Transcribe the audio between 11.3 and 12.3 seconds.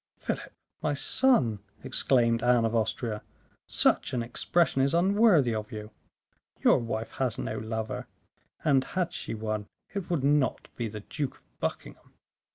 of Buckingham.